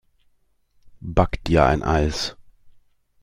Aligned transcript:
Back 1.03 1.43
dir 1.43 1.63
ein 1.67 1.83
Eis! 1.83 2.35